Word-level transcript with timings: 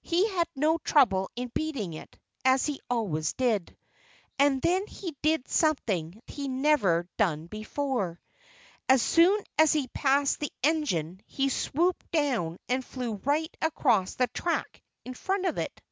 He 0.00 0.26
had 0.30 0.48
no 0.56 0.78
trouble 0.78 1.28
in 1.36 1.50
beating 1.52 1.92
it, 1.92 2.18
as 2.42 2.64
he 2.64 2.80
always 2.88 3.34
did. 3.34 3.76
And 4.38 4.62
then 4.62 4.86
he 4.86 5.14
did 5.20 5.46
something 5.46 6.22
he 6.26 6.44
had 6.44 6.50
never 6.52 7.06
done 7.18 7.48
before. 7.48 8.18
As 8.88 9.02
soon 9.02 9.44
as 9.58 9.74
he 9.74 9.82
had 9.82 9.92
passed 9.92 10.40
the 10.40 10.52
engine 10.62 11.20
he 11.26 11.50
swooped 11.50 12.10
down 12.12 12.60
and 12.66 12.82
flew 12.82 13.16
right 13.26 13.54
across 13.60 14.14
the 14.14 14.28
track 14.28 14.82
in 15.04 15.12
front 15.12 15.44
of 15.44 15.58
it. 15.58 15.82